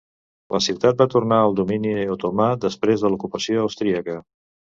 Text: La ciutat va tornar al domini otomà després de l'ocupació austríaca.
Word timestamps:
La 0.53 0.61
ciutat 0.67 0.95
va 1.03 1.05
tornar 1.15 1.37
al 1.47 1.57
domini 1.59 1.91
otomà 2.15 2.49
després 2.65 3.05
de 3.05 3.13
l'ocupació 3.13 3.63
austríaca. 3.69 4.19